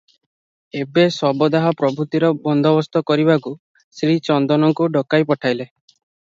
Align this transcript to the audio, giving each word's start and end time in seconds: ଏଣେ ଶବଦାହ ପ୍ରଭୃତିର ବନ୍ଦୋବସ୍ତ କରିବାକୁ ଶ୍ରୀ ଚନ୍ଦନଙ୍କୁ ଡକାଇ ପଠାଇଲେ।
ଏଣେ 0.77 1.01
ଶବଦାହ 1.17 1.67
ପ୍ରଭୃତିର 1.81 2.31
ବନ୍ଦୋବସ୍ତ 2.47 3.03
କରିବାକୁ 3.11 3.53
ଶ୍ରୀ 4.01 4.17
ଚନ୍ଦନଙ୍କୁ 4.31 4.89
ଡକାଇ 4.97 5.29
ପଠାଇଲେ। 5.35 5.71